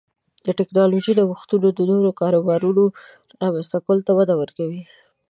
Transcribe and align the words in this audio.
د 0.45 0.47
ټکنالوژۍ 0.59 1.13
نوښتونه 1.19 1.67
د 1.73 1.79
نوو 1.89 2.09
کاروبارونو 2.21 2.83
رامنځته 3.41 3.77
کولو 3.85 4.01
ته 4.07 4.11
وده 4.19 4.33
ورکوي. 4.41 4.83